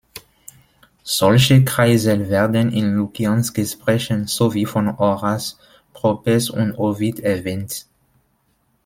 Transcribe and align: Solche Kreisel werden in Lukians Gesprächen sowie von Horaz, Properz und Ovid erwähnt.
Solche 1.03 1.63
Kreisel 1.63 2.27
werden 2.31 2.71
in 2.71 2.95
Lukians 2.95 3.53
Gesprächen 3.53 4.25
sowie 4.25 4.65
von 4.65 4.97
Horaz, 4.97 5.59
Properz 5.93 6.49
und 6.49 6.73
Ovid 6.79 7.19
erwähnt. 7.19 7.85